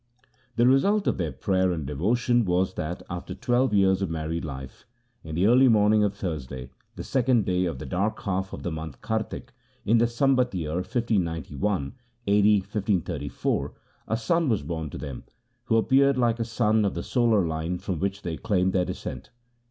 [0.55, 4.87] The result of their prayer and devotion was that after twelve years of married life,
[5.23, 8.63] in the early morn ing of Thursday, the second day of the dark half of
[8.63, 9.53] the month Kartik,
[9.85, 11.93] in the Sambat year 1591
[12.25, 12.59] (a.d.
[12.61, 13.73] 1534),
[14.07, 15.23] a son was born to them,
[15.65, 19.29] who appeared like a sun of the solar line from which they claimed their descent.